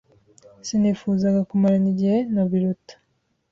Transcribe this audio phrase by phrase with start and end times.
[0.67, 2.93] Sinifuzaga kumarana igihe na Biruta.